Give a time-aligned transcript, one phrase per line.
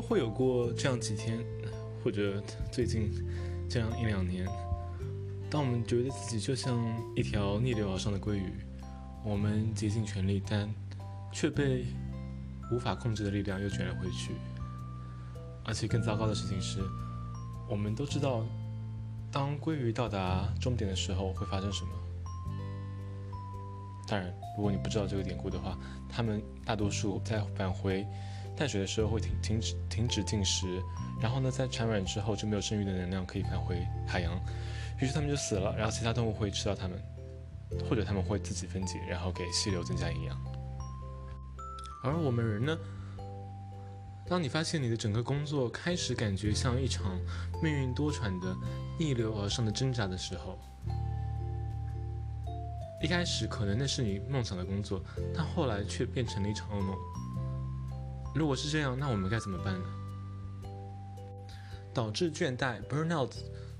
[0.00, 1.44] 都会有过这样几天，
[2.02, 2.42] 或者
[2.72, 3.12] 最近
[3.68, 4.46] 这样一两年，
[5.50, 6.74] 当我们觉得自己就像
[7.14, 8.50] 一条逆流而上的鲑鱼，
[9.22, 10.66] 我们竭尽全力，但
[11.30, 11.84] 却被
[12.72, 14.32] 无法控制的力量又卷了回去。
[15.66, 16.80] 而且更糟糕的事情是，
[17.68, 18.42] 我们都知道，
[19.30, 21.90] 当鲑鱼到达终点的时候会发生什么。
[24.08, 25.78] 当然，如果你不知道这个典故的话，
[26.08, 28.06] 他们大多数在返回。
[28.60, 30.82] 淡水的时候会停停止停止进食，
[31.18, 34.38] 然后呢，在产卵之后就没有剩余的能量可以返回海洋，
[35.00, 35.74] 于是它们就死了。
[35.78, 37.02] 然后其他动物会吃到它们，
[37.88, 40.38] 或者它们会自己分解，然后给溪流增加营养。
[42.04, 42.78] 而我们人呢，
[44.28, 47.18] 当你发现你的整个工作开始感觉像一场
[47.62, 48.54] 命运多舛的
[48.98, 50.58] 逆流而上的挣扎的时候，
[53.02, 55.02] 一开始可能那是你梦想的工作，
[55.34, 56.94] 但后来却变成了一场噩梦。
[58.34, 59.84] 如果是这样，那我们该怎么办呢？
[61.92, 63.32] 导致倦怠 （burnout）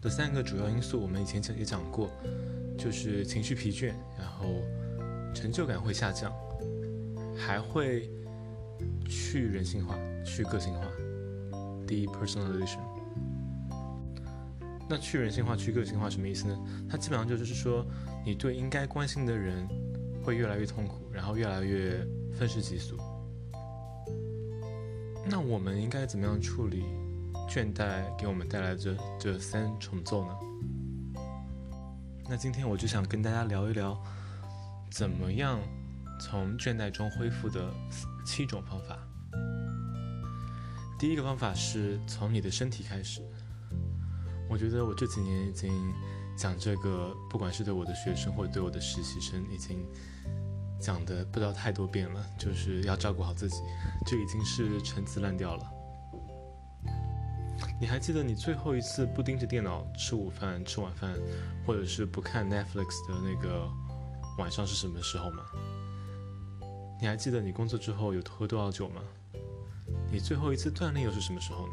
[0.00, 2.08] 的三个主要因素，我们以前讲也讲过，
[2.78, 4.46] 就是情绪疲倦，然后
[5.34, 6.32] 成就感会下降，
[7.36, 8.08] 还会
[9.08, 10.86] 去人性化、去个性化
[11.86, 12.78] （depersonalization）。
[14.88, 16.56] 那去人性化、去个性化什么意思呢？
[16.88, 17.84] 它基本上就就是说，
[18.24, 19.66] 你对应该关心的人
[20.22, 22.96] 会越来越痛苦，然后越来越愤世嫉俗。
[25.28, 26.84] 那我们应该怎么样处理
[27.48, 30.36] 倦怠给我们带来的这三重奏呢？
[32.28, 34.00] 那今天我就想跟大家聊一聊，
[34.88, 35.58] 怎么样
[36.20, 37.74] 从倦怠中恢复的
[38.24, 38.96] 七种方法。
[40.96, 43.20] 第一个方法是从你的身体开始。
[44.48, 45.72] 我觉得我这几年已经
[46.36, 49.84] 讲这个，不管是对我的学生或者对我的实习生，已经。
[50.80, 53.56] 讲的不知道太多遍了，就是要照顾好自己，
[54.06, 55.72] 这已经是陈词滥调了。
[57.80, 61.14] 你还记得你最后一次不盯着电脑吃午饭、吃晚饭，
[61.66, 63.68] 或者是不看 Netflix 的那个
[64.38, 65.42] 晚上是什么时候吗？
[67.00, 69.02] 你还记得你工作之后有喝多少酒吗？
[70.10, 71.72] 你最后一次锻炼又是什么时候呢？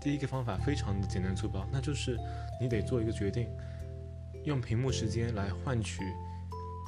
[0.00, 2.18] 第一个方法非常的简单粗暴，那就是
[2.60, 3.48] 你得做一个决定，
[4.44, 6.02] 用屏幕时间来换取。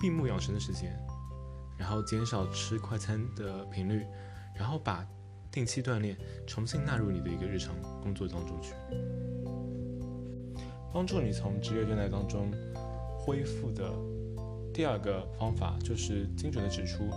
[0.00, 0.94] 闭目养神的时间，
[1.78, 4.04] 然后减少吃快餐的频率，
[4.54, 5.06] 然后把
[5.50, 8.74] 定期锻炼重新纳入你的一个日常工作当中去，
[10.92, 12.52] 帮助你从职业倦怠当中
[13.18, 13.90] 恢复的
[14.72, 17.08] 第二个方法就是精准的指出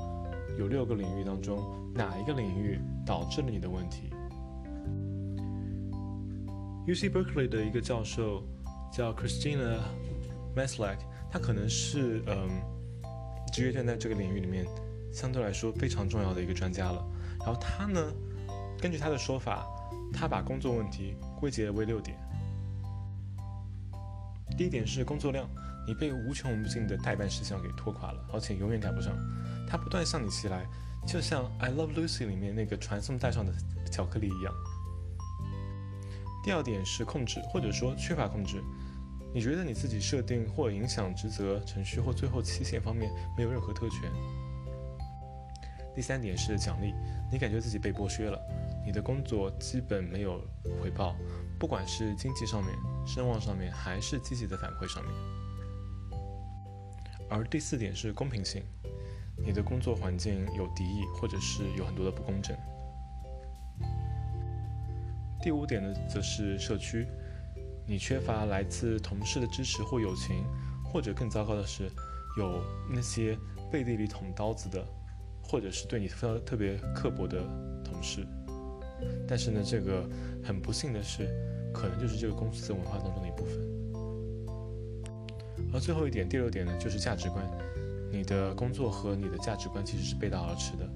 [0.57, 4.09] 有六个领域当中哪一个领域导致了你的问题。
[6.87, 8.43] U C Berkeley 的一个教授
[8.91, 9.79] 叫 Christina
[10.55, 10.97] Maslach。
[11.31, 12.49] 他可能是嗯，
[13.53, 14.65] 职业倦怠这个领域里面
[15.13, 17.05] 相对来说非常重要的一个专家了。
[17.39, 18.11] 然后他呢，
[18.81, 19.65] 根据他的说法，
[20.13, 22.17] 他把工作问题归结为六点。
[24.57, 25.47] 第一点是工作量，
[25.87, 29.15] 你被无穷无尽的代办事项给拖垮了，而且永远赶不上。
[29.67, 30.65] 他不断向你袭来，
[31.07, 33.53] 就像《I Love Lucy》里面那个传送带上的
[33.91, 34.53] 巧克力一样。
[36.43, 38.61] 第二点是控制，或者说缺乏控制。
[39.33, 44.11] 你觉得你自己设定或影响职责程序或最后期限方面没有任何特权。
[45.93, 46.93] 第三点是奖励，
[47.31, 48.39] 你感觉自己被剥削了，
[48.85, 50.41] 你的工作基本没有
[50.81, 51.15] 回报，
[51.59, 52.73] 不管是经济上面、
[53.05, 55.13] 声望上面，还是积极的反馈上面。
[57.29, 58.63] 而第四点是公平性，
[59.45, 62.57] 你的工作环境有敌意，或者是有很多的不公正。
[65.41, 67.05] 第五点呢，则是社区。
[67.89, 70.45] 你缺乏来自同事的支持或友情，
[70.85, 71.89] 或者更糟糕的是，
[72.37, 73.35] 有那些
[73.71, 74.85] 背地里捅刀子的，
[75.41, 77.41] 或者是对你特特别刻薄的
[77.83, 78.27] 同事。
[79.27, 80.07] 但是呢，这个
[80.43, 81.27] 很不幸的是，
[81.73, 83.57] 可能就是这个公司文化当中的一部分。
[85.73, 87.43] 而最后一点，第六点呢，就是价值观。
[88.11, 90.87] 你的工作和你的价值观其实是背道而驰的。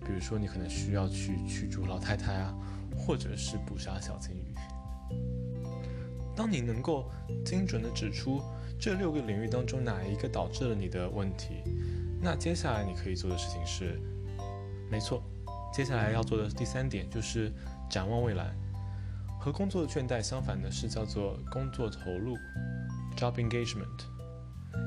[0.00, 2.54] 比如说，你可能需要去驱逐老太太啊，
[2.94, 4.54] 或者是捕杀小金鱼。
[6.34, 7.10] 当你能够
[7.44, 8.40] 精准地指出
[8.80, 11.62] 这六个领域当中哪一个导致了你的问题，
[12.20, 14.00] 那接下来你可以做的事情是，
[14.90, 15.22] 没错，
[15.72, 17.52] 接下来要做的第三点就是
[17.90, 18.52] 展望未来。
[19.40, 22.36] 和工作的倦怠相反的是叫做工作投入
[23.16, 23.86] （job engagement）。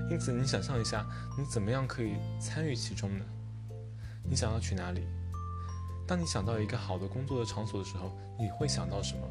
[0.10, 1.06] 因此，你想象一下，
[1.38, 3.26] 你怎么样可以参与其中呢？
[4.24, 5.02] 你想要去哪里？
[6.08, 9.28] 当你想到一个好的工作的场所的时候，你会想到什么？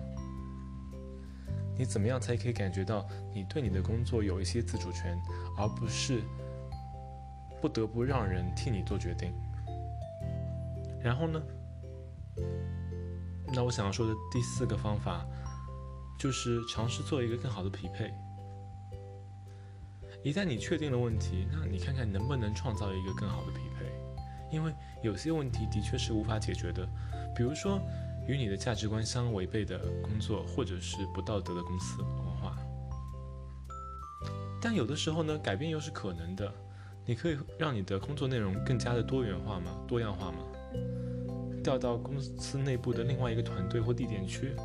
[1.76, 5.16] 你怎么样才可以感觉到你对你的工作有一些自主权，
[5.56, 6.22] 而不是
[7.60, 9.32] 不得不让人替你做决定？
[11.02, 11.42] 然后呢？
[13.52, 15.24] 那我想要说的第四个方法，
[16.18, 18.12] 就是尝试做一个更好的匹配。
[20.24, 23.84] 一旦你确定了问题，那你看看能不能创造一个更好的匹配。
[24.50, 24.72] 因为
[25.02, 26.88] 有些问题的确是无法解决的，
[27.36, 27.80] 比如说
[28.26, 32.56] 与你的价值观相违背的工作，或者是不道德的公司文化。
[34.60, 36.52] 但有的时候呢，改变又是可能的。
[37.06, 39.70] 你可以让你的工作内容更加的多元化吗？
[39.86, 40.38] 多样化吗？
[41.62, 44.56] 调到公司内部的另外一个团队或地点去，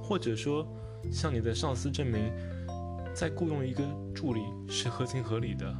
[0.00, 0.64] 或者说
[1.10, 2.32] 向你的上司证明，
[3.12, 3.82] 再雇佣一个
[4.14, 5.74] 助理是合情合理的，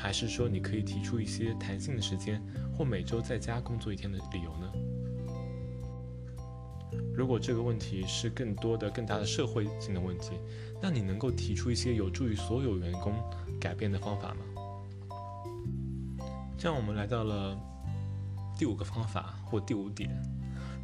[0.00, 2.40] 还是说你可以提出一些弹性的时间
[2.72, 4.72] 或每周在家工作一天的理由呢？
[7.12, 10.38] 如果这个问题是更多的、更大的社会性的问题，
[10.80, 13.12] 那你能够提出一些有助于所有员工。
[13.60, 14.44] 改变的方法吗？
[16.56, 17.58] 这样我们来到了
[18.56, 20.08] 第五个方法或第五点。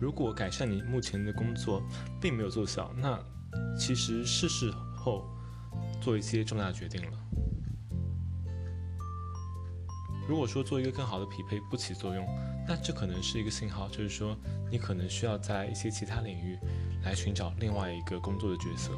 [0.00, 1.80] 如果改善你目前的工作
[2.20, 3.16] 并没有奏效，那
[3.78, 5.24] 其实是时候
[6.00, 7.23] 做一些重大决定了。
[10.28, 12.26] 如果说做一个更好的匹配不起作用，
[12.66, 14.36] 那这可能是一个信号，就是说
[14.70, 16.58] 你可能需要在一些其他领域
[17.04, 18.92] 来寻找另外一个工作的角色，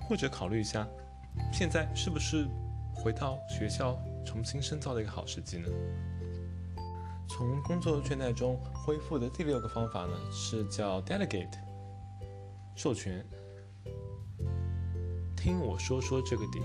[0.00, 0.86] 或者考虑一下
[1.52, 2.46] 现在是不是。
[2.98, 3.94] 回到学校
[4.24, 5.68] 重新深造的一个好时机呢？
[7.28, 11.52] 从工作倦怠中恢复的第六个方法呢，是叫 delegate，
[12.74, 13.22] 授权。
[15.36, 16.64] 听我说说这个点，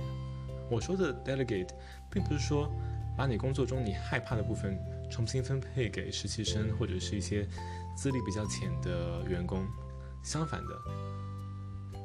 [0.70, 1.72] 我说的 delegate，
[2.10, 2.72] 并不是说
[3.22, 4.76] 把你工作中你害怕的部分
[5.08, 7.48] 重新分配给实习生或者是一些
[7.96, 9.64] 资历比较浅的员工，
[10.24, 12.02] 相反的，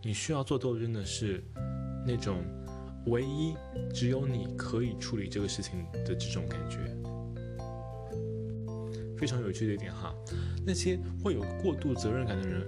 [0.00, 1.42] 你需要做斗争的是
[2.06, 2.36] 那种。
[3.06, 3.56] 唯一
[3.92, 6.78] 只有你可以处理这个事情的这种感觉，
[9.16, 10.14] 非常有趣的一点哈。
[10.64, 12.62] 那些会有过度责任感的人，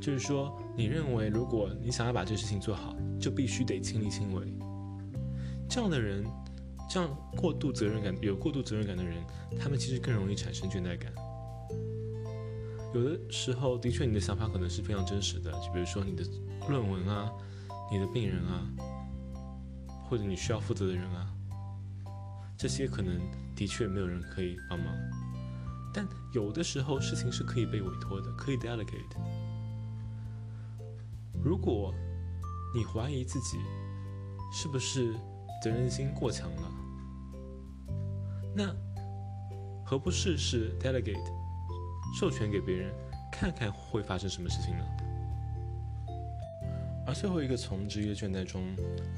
[0.00, 4.52] 就是说，你认为如果你想要把这事情做好，就必须得亲力亲为。
[5.70, 6.26] 这样的人，
[6.88, 9.24] 这样过度责任感、有过度责任感的人，
[9.58, 11.12] 他们其实更容易产生倦怠感。
[12.92, 16.24] 有的时候，的确，你的想法可能是非常真实的，就比如说你的
[16.68, 17.30] 论文啊，
[17.90, 18.66] 你的病人啊。
[20.08, 21.30] 或者你需要负责的人啊，
[22.58, 23.16] 这些可能
[23.54, 24.92] 的确没有人可以帮忙，
[25.94, 29.16] 但有的时候事情是可以被委托的，可以 delegate。
[31.44, 31.94] 如果
[32.74, 33.58] 你怀疑自己
[34.52, 35.14] 是不是
[35.60, 36.70] 责任心过强了，
[38.54, 38.74] 那
[39.84, 41.18] 何不试试 delegate，
[42.18, 42.94] 授权给别人，
[43.30, 44.84] 看看会发生什么事情呢？
[47.06, 48.62] 而最后一个从职业倦怠中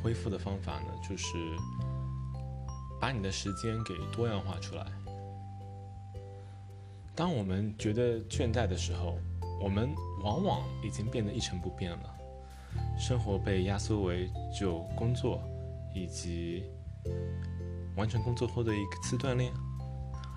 [0.02, 1.36] 恢复的方法呢，就是
[3.00, 4.86] 把你的时间给多样化出来。
[7.14, 9.18] 当我们觉得倦怠的时候，
[9.62, 12.14] 我们往往已经变得一成不变了，
[12.98, 15.42] 生活被压缩为就工作
[15.94, 16.64] 以及
[17.96, 19.52] 完成工作后的一次锻炼，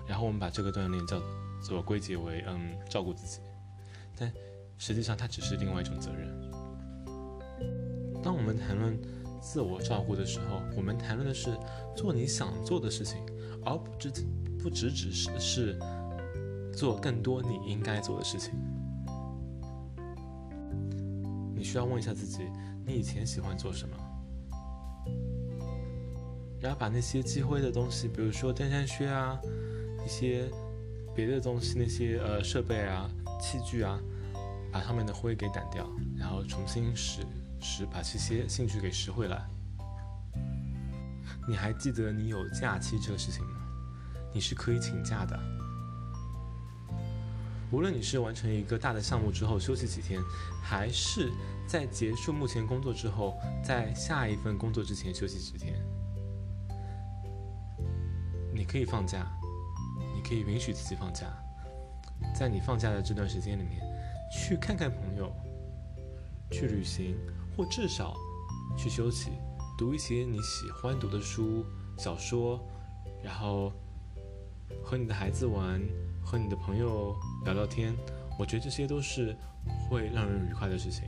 [0.06, 1.20] 然后我们把这个锻炼叫
[1.62, 3.40] 做归结为嗯照顾自己，
[4.16, 4.32] 但
[4.78, 6.28] 实际上它只是另外一种责任。
[8.22, 9.00] 当我们谈论
[9.40, 11.56] 自我照顾的时候，我们谈论的是
[11.96, 13.18] 做你想做的事情，
[13.64, 14.10] 而不只
[14.58, 15.78] 不只只是是
[16.74, 18.52] 做更多你应该做的事情。
[21.54, 22.50] 你需要问一下自己，
[22.84, 23.96] 你以前喜欢做什么？
[26.66, 29.38] 然后把那些积灰的东西，比如说登山靴啊，
[30.04, 30.50] 一些
[31.14, 33.08] 别的东西，那些呃设备啊、
[33.40, 34.00] 器具啊，
[34.72, 37.20] 把上面的灰给掸掉，然后重新拾
[37.60, 39.46] 拾把这些兴趣给拾回来。
[41.46, 43.52] 你还记得你有假期这个事情吗？
[44.34, 45.38] 你是可以请假的。
[47.70, 50.20] 无论你是完成一个大的项目之后休息几天，
[50.64, 51.30] 还是
[51.68, 55.80] 在结束目前工作之后，在下一份工作之前休息几天，
[58.56, 59.30] 你可以放假，
[60.14, 61.26] 你可以允许自己放假。
[62.34, 63.82] 在你放假的这段时间里面，
[64.32, 65.30] 去看看朋友，
[66.50, 67.14] 去旅行。
[67.56, 68.14] 或至少
[68.76, 69.30] 去休息，
[69.78, 71.64] 读一些你喜欢读的书、
[71.96, 72.60] 小说，
[73.24, 73.72] 然后
[74.84, 75.80] 和你的孩子玩，
[76.22, 77.96] 和你的朋友聊聊天。
[78.38, 79.34] 我觉得这些都是
[79.88, 81.04] 会让人愉快的事情。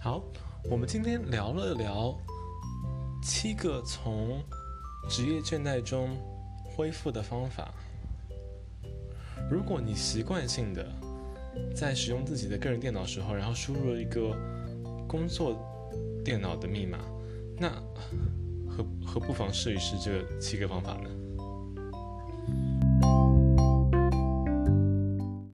[0.00, 0.22] 好，
[0.70, 2.18] 我们今天聊了聊
[3.22, 4.42] 七个从
[5.08, 6.16] 职业倦怠中
[6.64, 7.72] 恢复的方法。
[9.50, 10.86] 如果你习惯性的，
[11.74, 14.36] 在使用自己的个人电脑时候，然后输入了一个
[15.06, 15.58] 工作
[16.24, 16.98] 电脑的密码，
[17.58, 17.70] 那
[18.68, 21.10] 何何不妨试一试这七个方法呢？